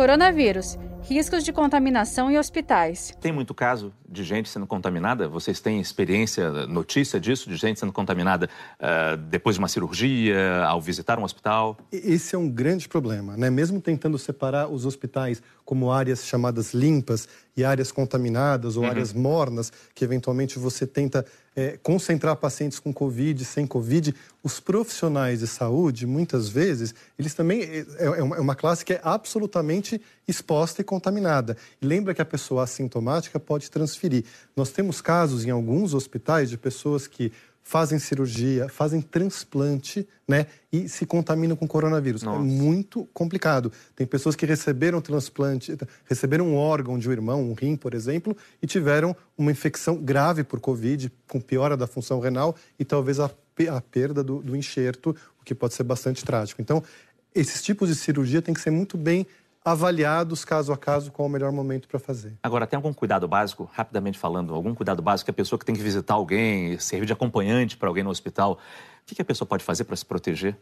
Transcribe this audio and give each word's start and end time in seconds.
Coronavírus. 0.00 0.78
Riscos 1.02 1.44
de 1.44 1.52
contaminação 1.52 2.30
em 2.30 2.38
hospitais. 2.38 3.14
Tem 3.20 3.30
muito 3.30 3.52
caso 3.52 3.92
de 4.10 4.24
gente 4.24 4.48
sendo 4.48 4.66
contaminada? 4.66 5.28
Vocês 5.28 5.60
têm 5.60 5.80
experiência, 5.80 6.66
notícia 6.66 7.20
disso, 7.20 7.48
de 7.48 7.56
gente 7.56 7.78
sendo 7.78 7.92
contaminada 7.92 8.48
uh, 8.80 9.16
depois 9.16 9.54
de 9.54 9.60
uma 9.60 9.68
cirurgia, 9.68 10.64
ao 10.64 10.80
visitar 10.80 11.18
um 11.18 11.22
hospital? 11.22 11.78
Esse 11.92 12.34
é 12.34 12.38
um 12.38 12.48
grande 12.48 12.88
problema, 12.88 13.36
né? 13.36 13.48
Mesmo 13.48 13.80
tentando 13.80 14.18
separar 14.18 14.68
os 14.68 14.84
hospitais 14.84 15.40
como 15.64 15.92
áreas 15.92 16.26
chamadas 16.26 16.74
limpas 16.74 17.28
e 17.56 17.64
áreas 17.64 17.92
contaminadas 17.92 18.76
ou 18.76 18.82
uhum. 18.82 18.90
áreas 18.90 19.12
mornas, 19.12 19.72
que 19.94 20.04
eventualmente 20.04 20.58
você 20.58 20.86
tenta 20.86 21.24
é, 21.54 21.78
concentrar 21.82 22.36
pacientes 22.36 22.78
com 22.78 22.92
Covid, 22.92 23.44
sem 23.44 23.66
Covid, 23.66 24.14
os 24.42 24.58
profissionais 24.58 25.40
de 25.40 25.46
saúde, 25.46 26.06
muitas 26.06 26.48
vezes, 26.48 26.94
eles 27.18 27.34
também. 27.34 27.62
É, 27.62 27.86
é, 27.98 28.04
é, 28.04 28.22
uma 28.22 28.54
classe 28.54 28.84
que 28.84 28.94
é 28.94 29.00
absolutamente 29.02 30.00
exposta 30.26 30.80
e 30.80 30.84
contaminada. 30.84 31.56
E 31.80 31.86
lembra 31.86 32.14
que 32.14 32.22
a 32.22 32.24
pessoa 32.24 32.64
assintomática 32.64 33.38
pode 33.38 33.70
transferir. 33.70 33.99
Nós 34.56 34.70
temos 34.70 35.00
casos 35.00 35.44
em 35.44 35.50
alguns 35.50 35.94
hospitais 35.94 36.48
de 36.48 36.56
pessoas 36.56 37.06
que 37.06 37.32
fazem 37.62 37.98
cirurgia, 37.98 38.68
fazem 38.68 39.00
transplante, 39.00 40.06
né? 40.26 40.46
E 40.72 40.88
se 40.88 41.06
contaminam 41.06 41.54
com 41.54 41.68
coronavírus. 41.68 42.22
É 42.22 42.26
Nossa. 42.26 42.40
É 42.40 42.42
muito 42.42 43.08
complicado. 43.12 43.70
Tem 43.94 44.06
pessoas 44.06 44.34
que 44.34 44.44
receberam 44.44 45.00
transplante, 45.00 45.76
receberam 46.04 46.48
um 46.48 46.56
órgão 46.56 46.98
de 46.98 47.08
um 47.08 47.12
irmão, 47.12 47.42
um 47.42 47.54
rim, 47.54 47.76
por 47.76 47.94
exemplo, 47.94 48.36
e 48.60 48.66
tiveram 48.66 49.14
uma 49.36 49.52
infecção 49.52 49.96
grave 49.96 50.42
por 50.42 50.58
Covid, 50.58 51.12
com 51.28 51.40
piora 51.40 51.76
da 51.76 51.86
função 51.86 52.18
renal 52.18 52.56
e 52.78 52.84
talvez 52.84 53.20
a, 53.20 53.30
a 53.70 53.80
perda 53.80 54.24
do, 54.24 54.42
do 54.42 54.56
enxerto, 54.56 55.14
o 55.40 55.44
que 55.44 55.54
pode 55.54 55.74
ser 55.74 55.84
bastante 55.84 56.24
trágico. 56.24 56.60
Então, 56.60 56.82
esses 57.34 57.62
tipos 57.62 57.88
de 57.88 57.94
cirurgia 57.94 58.42
têm 58.42 58.54
que 58.54 58.60
ser 58.60 58.70
muito 58.70 58.98
bem 58.98 59.26
avaliados 59.64 60.44
caso 60.44 60.72
a 60.72 60.76
caso 60.76 61.12
qual 61.12 61.28
o 61.28 61.30
melhor 61.30 61.52
momento 61.52 61.86
para 61.86 61.98
fazer. 61.98 62.36
Agora, 62.42 62.66
tem 62.66 62.76
algum 62.76 62.92
cuidado 62.92 63.28
básico, 63.28 63.70
rapidamente 63.72 64.18
falando, 64.18 64.54
algum 64.54 64.74
cuidado 64.74 65.02
básico 65.02 65.26
que 65.26 65.30
a 65.30 65.34
pessoa 65.34 65.58
que 65.58 65.64
tem 65.64 65.74
que 65.74 65.82
visitar 65.82 66.14
alguém, 66.14 66.78
servir 66.78 67.06
de 67.06 67.12
acompanhante 67.12 67.76
para 67.76 67.88
alguém 67.88 68.02
no 68.02 68.10
hospital, 68.10 68.58
o 69.02 69.14
que 69.14 69.20
a 69.20 69.24
pessoa 69.24 69.46
pode 69.46 69.64
fazer 69.64 69.84
para 69.84 69.96
se 69.96 70.04
proteger? 70.04 70.56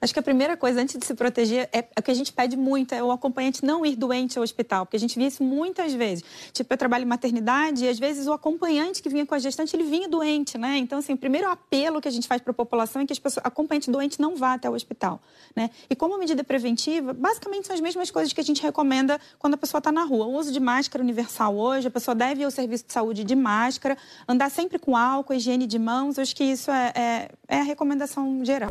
Acho 0.00 0.12
que 0.12 0.18
a 0.18 0.22
primeira 0.22 0.56
coisa, 0.56 0.80
antes 0.80 0.98
de 0.98 1.04
se 1.04 1.14
proteger, 1.14 1.68
é, 1.72 1.78
é 1.78 2.00
o 2.00 2.02
que 2.02 2.10
a 2.10 2.14
gente 2.14 2.32
pede 2.32 2.56
muito, 2.56 2.94
é 2.94 3.02
o 3.02 3.10
acompanhante 3.12 3.64
não 3.64 3.84
ir 3.84 3.96
doente 3.96 4.38
ao 4.38 4.42
hospital, 4.42 4.86
porque 4.86 4.96
a 4.96 5.00
gente 5.00 5.18
vê 5.18 5.26
isso 5.26 5.42
muitas 5.42 5.92
vezes. 5.92 6.24
Tipo, 6.52 6.72
eu 6.72 6.78
trabalho 6.78 7.02
em 7.02 7.06
maternidade 7.06 7.84
e 7.84 7.88
às 7.88 7.98
vezes 7.98 8.26
o 8.26 8.32
acompanhante 8.32 9.02
que 9.02 9.08
vinha 9.08 9.26
com 9.26 9.34
a 9.34 9.38
gestante, 9.38 9.76
ele 9.76 9.84
vinha 9.84 10.08
doente, 10.08 10.56
né? 10.56 10.78
Então, 10.78 10.98
assim, 10.98 11.12
o 11.12 11.16
primeiro 11.16 11.48
apelo 11.48 12.00
que 12.00 12.08
a 12.08 12.10
gente 12.10 12.26
faz 12.26 12.40
para 12.40 12.50
a 12.50 12.54
população 12.54 13.02
é 13.02 13.06
que 13.06 13.20
pessoas, 13.20 13.44
acompanhante 13.44 13.90
doente 13.90 14.20
não 14.20 14.36
vá 14.36 14.54
até 14.54 14.68
o 14.70 14.72
hospital, 14.72 15.20
né? 15.54 15.70
E 15.88 15.94
como 15.94 16.18
medida 16.18 16.42
preventiva, 16.42 17.12
basicamente 17.12 17.66
são 17.66 17.74
as 17.74 17.80
mesmas 17.80 18.10
coisas 18.10 18.32
que 18.32 18.40
a 18.40 18.44
gente 18.44 18.62
recomenda 18.62 19.20
quando 19.38 19.54
a 19.54 19.58
pessoa 19.58 19.78
está 19.78 19.92
na 19.92 20.04
rua. 20.04 20.26
O 20.26 20.36
uso 20.36 20.52
de 20.52 20.60
máscara 20.60 21.02
universal 21.02 21.56
hoje, 21.56 21.88
a 21.88 21.90
pessoa 21.90 22.14
deve 22.14 22.42
ir 22.42 22.44
ao 22.44 22.50
serviço 22.50 22.86
de 22.86 22.92
saúde 22.92 23.24
de 23.24 23.36
máscara, 23.36 23.96
andar 24.26 24.50
sempre 24.50 24.78
com 24.78 24.96
álcool, 24.96 25.34
higiene 25.34 25.66
de 25.66 25.78
mãos, 25.78 26.18
acho 26.18 26.34
que 26.34 26.44
isso 26.44 26.70
é, 26.70 26.92
é, 26.94 27.28
é 27.48 27.60
a 27.60 27.64
recomendação 27.64 28.44
geral. 28.44 28.70